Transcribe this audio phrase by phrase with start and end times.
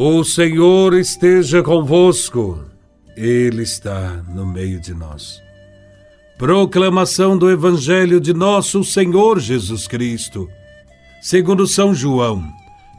[0.00, 2.64] O Senhor esteja convosco,
[3.16, 5.42] Ele está no meio de nós.
[6.38, 10.48] Proclamação do Evangelho de Nosso Senhor Jesus Cristo,
[11.20, 12.48] segundo São João,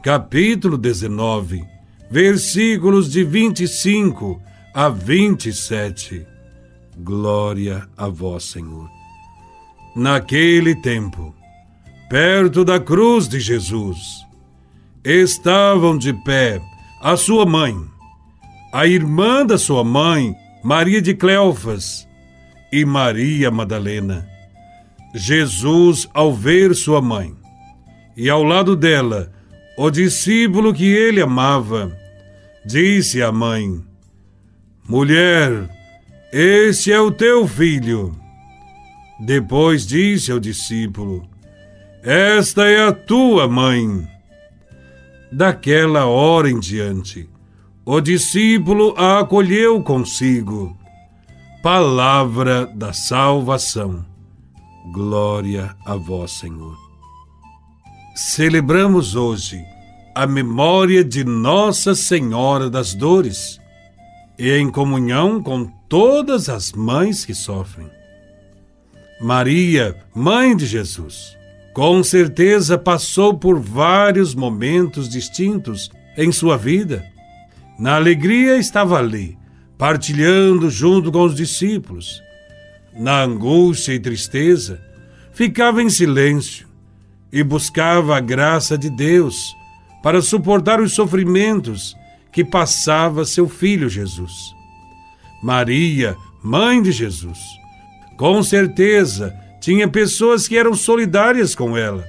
[0.03, 1.63] capítulo 19,
[2.11, 4.37] versículos de 25
[4.73, 6.27] a 27.
[6.97, 8.89] Glória a Vós, Senhor.
[9.95, 11.33] Naquele tempo,
[12.09, 13.97] perto da cruz de Jesus,
[15.01, 16.61] estavam de pé
[17.01, 17.75] a sua mãe,
[18.73, 22.05] a irmã da sua mãe, Maria de Cleofas,
[22.71, 24.27] e Maria Madalena.
[25.15, 27.33] Jesus, ao ver sua mãe,
[28.17, 29.31] e ao lado dela,
[29.77, 31.97] o discípulo que ele amava,
[32.65, 33.81] disse à mãe:
[34.87, 35.69] Mulher,
[36.33, 38.13] este é o teu filho.
[39.21, 41.27] Depois disse ao discípulo:
[42.03, 44.18] Esta é a tua mãe.
[45.31, 47.29] Daquela hora em diante,
[47.85, 50.75] o discípulo a acolheu consigo.
[51.61, 54.05] Palavra da salvação.
[54.91, 56.77] Glória a vós, Senhor.
[58.15, 59.63] Celebramos hoje
[60.15, 63.59] a memória de Nossa Senhora das Dores
[64.37, 67.89] e em comunhão com todas as mães que sofrem.
[69.21, 71.37] Maria, mãe de Jesus,
[71.79, 77.05] com certeza passou por vários momentos distintos em sua vida.
[77.79, 79.37] Na alegria estava ali,
[79.77, 82.21] partilhando junto com os discípulos.
[82.93, 84.81] Na angústia e tristeza,
[85.31, 86.67] ficava em silêncio
[87.31, 89.55] e buscava a graça de Deus
[90.03, 91.95] para suportar os sofrimentos
[92.29, 94.33] que passava seu filho Jesus.
[95.41, 97.39] Maria, mãe de Jesus,
[98.17, 102.07] com certeza tinha pessoas que eram solidárias com ela.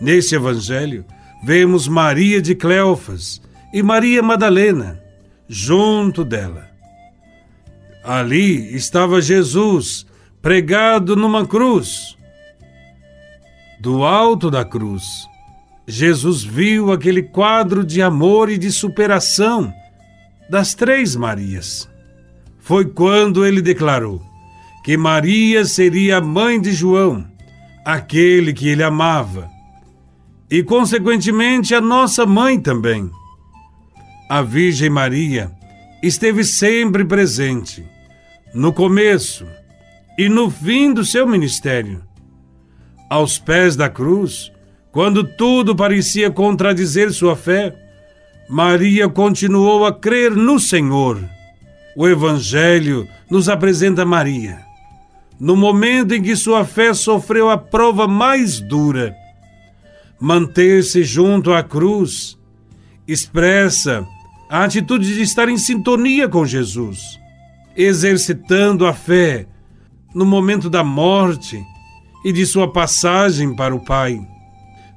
[0.00, 1.04] Nesse evangelho,
[1.42, 3.40] vemos Maria de Cleofas
[3.72, 5.02] e Maria Madalena
[5.48, 6.68] junto dela.
[8.04, 10.06] Ali estava Jesus,
[10.42, 12.16] pregado numa cruz.
[13.80, 15.04] Do alto da cruz,
[15.86, 19.72] Jesus viu aquele quadro de amor e de superação
[20.48, 21.88] das três Marias.
[22.58, 24.22] Foi quando ele declarou:
[24.84, 27.26] que Maria seria a mãe de João,
[27.82, 29.50] aquele que ele amava,
[30.50, 33.10] e, consequentemente, a nossa mãe também.
[34.28, 35.50] A Virgem Maria
[36.02, 37.82] esteve sempre presente,
[38.52, 39.46] no começo
[40.18, 42.02] e no fim do seu ministério.
[43.08, 44.52] Aos pés da cruz,
[44.92, 47.74] quando tudo parecia contradizer sua fé,
[48.50, 51.18] Maria continuou a crer no Senhor.
[51.96, 54.73] O Evangelho nos apresenta Maria
[55.38, 59.14] no momento em que sua fé sofreu a prova mais dura.
[60.20, 62.38] Manter-se junto à cruz
[63.06, 64.06] expressa
[64.48, 67.18] a atitude de estar em sintonia com Jesus,
[67.76, 69.46] exercitando a fé
[70.14, 71.62] no momento da morte
[72.24, 74.20] e de sua passagem para o Pai.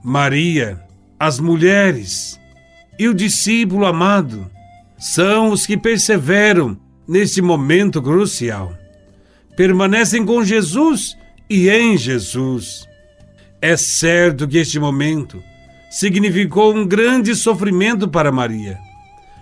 [0.04, 0.82] Maria,
[1.20, 2.40] as mulheres
[3.00, 4.50] e o discípulo amado
[4.98, 6.78] são os que perseveram
[7.08, 8.74] neste momento crucial
[9.58, 11.18] permanecem com Jesus
[11.50, 12.88] e em Jesus.
[13.60, 15.44] É certo que este momento
[15.90, 18.78] significou um grande sofrimento para Maria,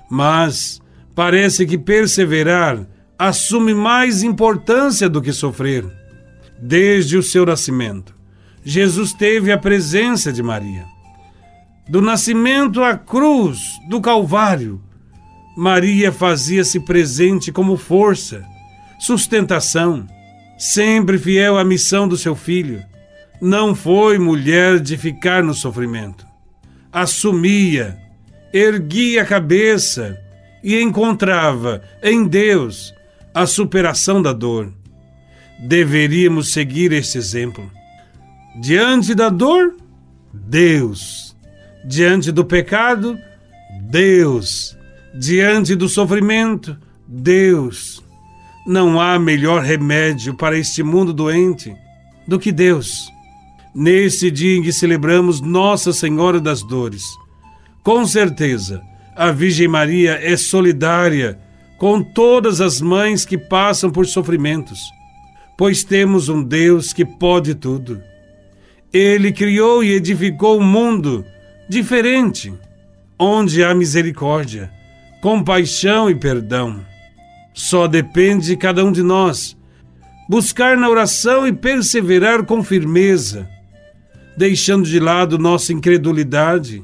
[0.09, 0.81] mas
[1.13, 2.87] parece que perseverar
[3.19, 5.85] assume mais importância do que sofrer.
[6.57, 8.15] Desde o seu nascimento,
[8.63, 10.85] Jesus teve a presença de Maria.
[11.89, 13.59] Do nascimento à cruz
[13.89, 14.81] do Calvário,
[15.57, 18.45] Maria fazia-se presente como força
[18.99, 20.07] sustentação,
[20.57, 22.83] sempre fiel à missão do seu filho.
[23.41, 26.25] Não foi mulher de ficar no sofrimento.
[26.91, 27.97] Assumia,
[28.53, 30.17] erguia a cabeça
[30.63, 32.93] e encontrava em Deus
[33.33, 34.73] a superação da dor.
[35.59, 37.69] Deveríamos seguir este exemplo.
[38.61, 39.75] Diante da dor,
[40.33, 41.35] Deus.
[41.83, 43.19] Diante do pecado,
[43.81, 44.77] Deus.
[45.13, 48.04] Diante do sofrimento, Deus.
[48.65, 51.75] Não há melhor remédio para este mundo doente
[52.27, 53.11] do que Deus.
[53.73, 57.03] Nesse dia em que celebramos Nossa Senhora das Dores,
[57.83, 58.81] com certeza
[59.15, 61.37] a Virgem Maria é solidária
[61.77, 64.79] com todas as mães que passam por sofrimentos,
[65.57, 68.01] pois temos um Deus que pode tudo.
[68.91, 71.23] Ele criou e edificou um mundo
[71.69, 72.53] diferente,
[73.19, 74.71] onde há misericórdia,
[75.21, 76.83] compaixão e perdão.
[77.55, 79.57] Só depende de cada um de nós
[80.27, 83.47] buscar na oração e perseverar com firmeza,
[84.35, 86.83] deixando de lado nossa incredulidade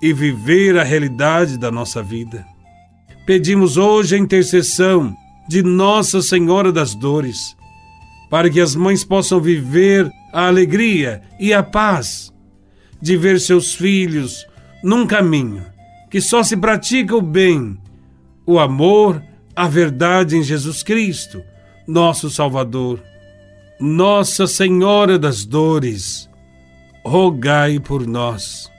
[0.00, 2.46] e viver a realidade da nossa vida.
[3.26, 5.14] Pedimos hoje a intercessão
[5.46, 7.54] de Nossa Senhora das Dores,
[8.30, 12.32] para que as mães possam viver a alegria e a paz
[13.00, 14.46] de ver seus filhos
[14.82, 15.66] num caminho
[16.10, 17.78] que só se pratica o bem,
[18.46, 19.22] o amor,
[19.54, 21.42] a verdade em Jesus Cristo,
[21.86, 23.02] nosso Salvador.
[23.80, 26.30] Nossa Senhora das Dores,
[27.04, 28.70] rogai por nós,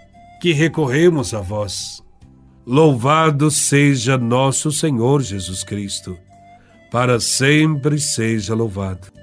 [0.41, 2.01] que recorremos a vós.
[2.65, 6.17] Louvado seja nosso Senhor Jesus Cristo,
[6.89, 9.22] para sempre seja louvado.